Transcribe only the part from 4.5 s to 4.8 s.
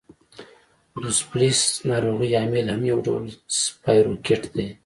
دی.